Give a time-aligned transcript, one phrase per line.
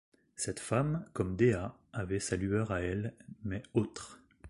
[0.35, 3.13] Cette femme, comme Dea, avait sa lueur à elle,
[3.43, 4.19] mais autre.